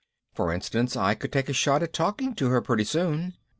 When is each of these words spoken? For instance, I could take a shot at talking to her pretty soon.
For 0.33 0.51
instance, 0.51 0.95
I 0.95 1.13
could 1.13 1.31
take 1.31 1.47
a 1.47 1.53
shot 1.53 1.83
at 1.83 1.93
talking 1.93 2.33
to 2.33 2.47
her 2.49 2.59
pretty 2.59 2.85
soon. 2.85 3.35